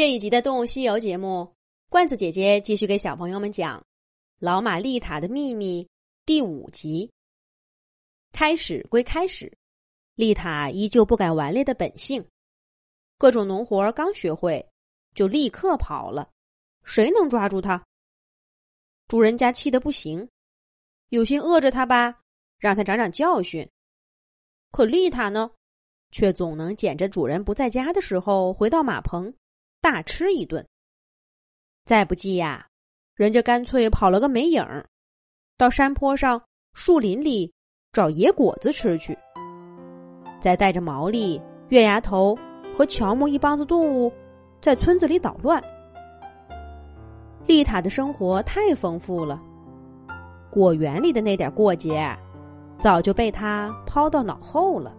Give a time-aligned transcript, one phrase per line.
[0.00, 1.54] 这一集的《动物西游》节目，
[1.90, 3.78] 罐子姐姐继续给小朋友们讲
[4.38, 5.84] 《老马丽塔的秘密》
[6.24, 7.10] 第五集。
[8.32, 9.52] 开始归开始，
[10.14, 12.26] 丽塔依旧不改顽劣的本性，
[13.18, 14.66] 各种农活刚学会，
[15.14, 16.30] 就立刻跑了。
[16.82, 17.84] 谁能抓住它？
[19.06, 20.26] 主人家气得不行，
[21.10, 22.22] 有心饿着它吧，
[22.56, 23.68] 让它长长教训。
[24.70, 25.50] 可丽塔呢，
[26.10, 29.30] 却总能捡着主人不在家的时候回到马棚。
[29.82, 30.66] 大吃一顿，
[31.86, 32.66] 再不济呀，
[33.14, 34.86] 人家干脆跑了个没影儿，
[35.56, 36.42] 到山坡上、
[36.74, 37.50] 树林里
[37.90, 39.16] 找野果子吃去。
[40.38, 41.40] 再带着毛利、
[41.70, 42.36] 月牙头
[42.76, 44.12] 和乔木一帮子动物，
[44.60, 45.62] 在村子里捣乱。
[47.46, 49.42] 丽塔的生活太丰富了，
[50.50, 52.14] 果园里的那点过节，
[52.78, 54.94] 早就被他抛到脑后了。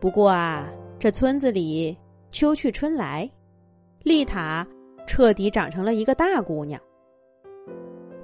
[0.00, 0.66] 不过啊，
[0.98, 1.94] 这村子里……
[2.34, 3.30] 秋去春来，
[4.02, 4.66] 丽塔
[5.06, 6.80] 彻底长成了一个大姑娘。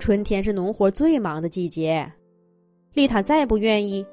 [0.00, 2.12] 春天是农活最忙的季节，
[2.92, 4.04] 丽塔再不愿意，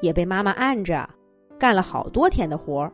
[0.00, 1.10] 也被妈妈按着
[1.58, 2.92] 干了好多天的活儿。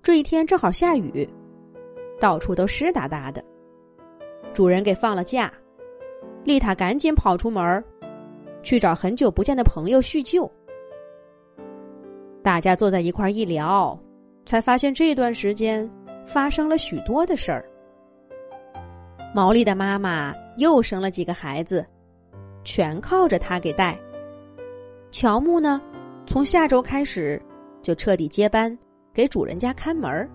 [0.00, 1.28] 这一天正好下雨，
[2.20, 3.44] 到处都湿哒哒的。
[4.54, 5.52] 主人给放了假，
[6.44, 7.84] 丽塔赶紧跑出门
[8.62, 10.48] 去找很久不见的朋友叙旧。
[12.44, 14.00] 大家坐在一块儿一聊。
[14.48, 15.86] 才发现这段时间
[16.24, 17.68] 发生了许多的事儿。
[19.34, 21.86] 毛利的妈妈又生了几个孩子，
[22.64, 23.94] 全靠着他给带。
[25.10, 25.78] 乔木呢，
[26.26, 27.38] 从下周开始
[27.82, 28.74] 就彻底接班，
[29.12, 30.26] 给主人家看门儿，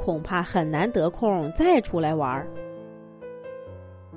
[0.00, 2.48] 恐怕很难得空再出来玩儿。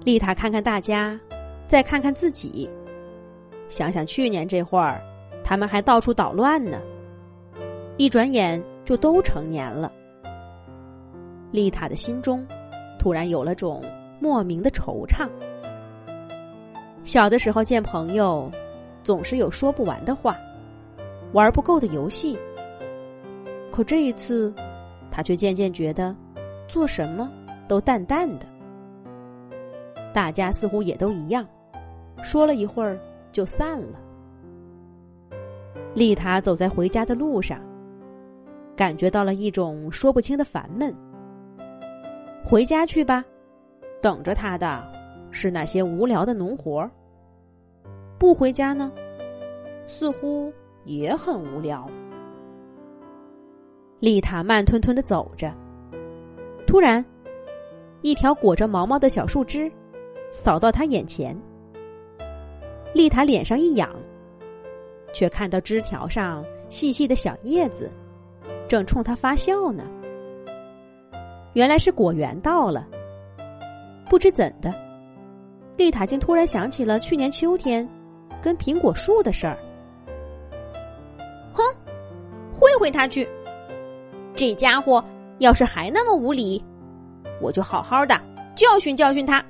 [0.06, 1.20] 丽塔看看大家，
[1.67, 2.70] 再看看自己，
[3.67, 5.02] 想想去年这会儿，
[5.44, 6.80] 他们还到处捣乱呢。
[7.98, 8.64] 一转眼。
[8.92, 9.89] 就都成年了。
[11.50, 12.45] 丽塔的心中
[13.00, 13.81] 突然有了种
[14.20, 15.30] 莫名的惆怅。
[17.06, 18.52] 小的时候见朋友，
[19.02, 20.36] 总是有说不完的话，
[21.32, 22.38] 玩不够的游戏。
[23.71, 24.54] 可这一次，
[25.10, 26.14] 他却渐渐觉得
[26.67, 27.32] 做什么
[27.70, 28.45] 都淡淡的。
[30.11, 31.48] 大家似乎也都一样，
[32.21, 32.99] 说了一会儿
[33.32, 33.98] 就散了。
[35.95, 37.58] 丽塔走在回家的路上。
[38.76, 40.95] 感觉到了一种说不清的烦闷。
[42.43, 43.23] 回家去吧，
[44.02, 44.83] 等着他的
[45.32, 46.89] 是那些无聊的农活
[48.17, 48.92] 不回家呢，
[49.87, 50.52] 似乎
[50.86, 51.89] 也很无聊。
[53.99, 55.53] 丽塔慢吞吞的走着，
[56.65, 57.05] 突然，
[58.02, 59.71] 一条裹着毛毛的小树枝
[60.32, 61.39] 扫到他眼前。
[62.93, 63.89] 丽塔脸上一痒，
[65.14, 67.89] 却看到枝条上细细的小叶子。
[68.71, 69.83] 正冲他发笑呢，
[71.52, 72.87] 原来是果园到了。
[74.09, 74.73] 不知怎的，
[75.76, 77.86] 丽塔竟突然想起了去年秋天
[78.42, 79.58] 跟苹果树的事儿。
[81.52, 81.61] 哼，
[82.54, 83.27] 会会他去！
[84.37, 85.03] 这家伙
[85.39, 86.64] 要是还那么无礼，
[87.42, 88.17] 我就好好的
[88.55, 89.43] 教训教训他。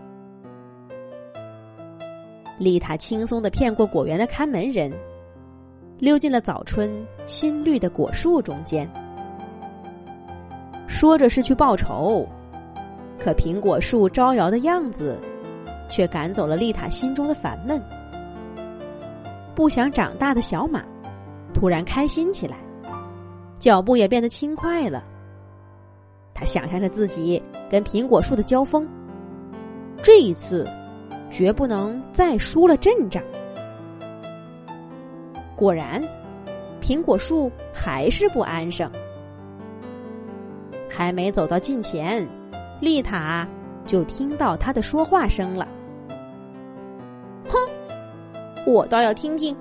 [2.58, 4.92] 丽塔轻松的骗过果园的看门人，
[6.00, 6.92] 溜进了早春
[7.28, 8.92] 新绿的果树中间。
[10.91, 12.28] 说着是去报仇，
[13.18, 15.19] 可苹果树招摇的样子，
[15.90, 17.81] 却赶走了丽塔心中的烦闷。
[19.56, 20.84] 不想长大的小马，
[21.53, 22.57] 突然开心起来，
[23.57, 25.02] 脚步也变得轻快了。
[26.34, 28.85] 他想象着自己跟苹果树的交锋，
[30.03, 30.68] 这一次
[31.31, 33.23] 绝不能再输了阵仗。
[35.56, 36.03] 果然，
[36.81, 38.91] 苹果树还是不安生。
[40.94, 42.28] 还没走到近前，
[42.81, 43.47] 丽塔
[43.85, 45.66] 就听到他的说话声了。
[47.47, 47.57] 哼，
[48.66, 49.56] 我倒要听听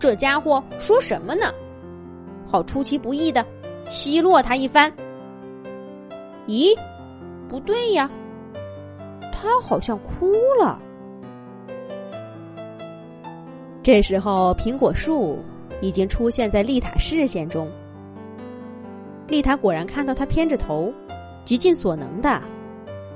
[0.00, 1.52] 这家伙说什么呢，
[2.44, 3.46] 好出其不意的
[3.90, 4.92] 奚落他一番。
[6.48, 6.76] 咦，
[7.48, 8.10] 不对呀，
[9.32, 10.80] 他好像哭了。
[13.84, 15.38] 这时候，苹果树
[15.80, 17.70] 已经出现在丽塔视线中。
[19.28, 20.92] 丽塔果然看到他偏着头，
[21.44, 22.42] 极尽所能的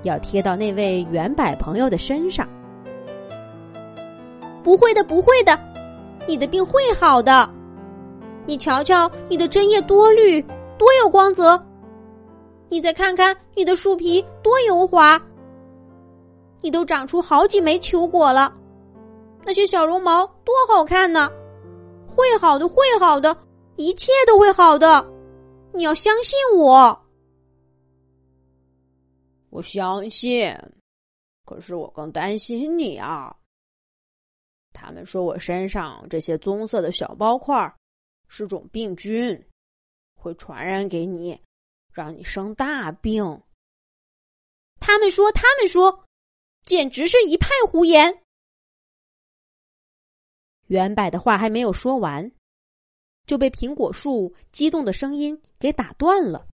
[0.03, 2.49] 要贴到那位原柏朋友的身上。
[4.63, 5.59] 不会的，不会的，
[6.27, 7.49] 你的病会好的。
[8.45, 10.41] 你瞧瞧，你的针叶多绿，
[10.79, 11.61] 多有光泽。
[12.69, 15.21] 你再看看你的树皮多油滑。
[16.63, 18.53] 你都长出好几枚球果了，
[19.45, 21.31] 那些小绒毛多好看呢！
[22.09, 23.37] 会好的，会好的，
[23.77, 25.05] 一切都会好的。
[25.77, 27.07] 你要相信我。
[29.51, 30.55] 我相信，
[31.45, 33.37] 可是我更担心你啊。
[34.73, 37.75] 他们说我身上这些棕色的小包块
[38.29, 39.47] 是种病菌，
[40.15, 41.41] 会传染给你，
[41.93, 43.43] 让你生大病。
[44.79, 46.05] 他们说，他们说，
[46.65, 48.23] 简直是一派胡言。
[50.67, 52.31] 原柏的话还没有说完，
[53.27, 56.47] 就被苹果树激动的声音给打断了。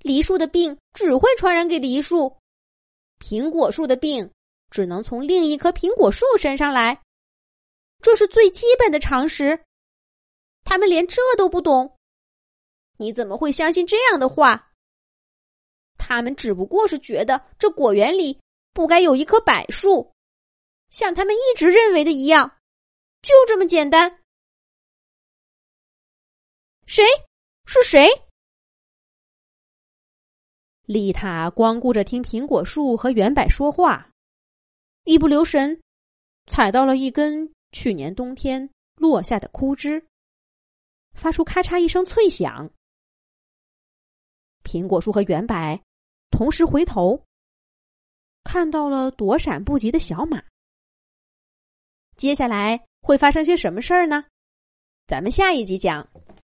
[0.00, 2.38] 梨树的病只会传染给梨树，
[3.18, 4.30] 苹果树的病。
[4.70, 7.00] 只能从另一棵苹果树身上来，
[8.02, 9.64] 这是最基本的常识。
[10.62, 11.96] 他们连这都不懂，
[12.98, 14.74] 你怎么会相信这样的话？
[15.96, 18.38] 他们只不过是觉得这果园里
[18.74, 20.12] 不该有一棵柏树，
[20.90, 22.58] 像他们一直认为的一样，
[23.22, 24.20] 就这么简单。
[26.88, 27.04] 谁？
[27.66, 28.08] 是谁？
[30.86, 34.10] 丽塔光顾着听苹果树和圆柏说话。
[35.04, 35.82] 一不留神，
[36.46, 40.02] 踩到了一根去年冬天落下的枯枝，
[41.12, 42.70] 发出咔嚓一声脆响。
[44.64, 45.78] 苹果树和圆柏
[46.30, 47.22] 同时回头，
[48.44, 50.42] 看到了躲闪不及的小马。
[52.16, 54.24] 接下来会发生些什么事儿呢？
[55.06, 56.08] 咱们下一集讲。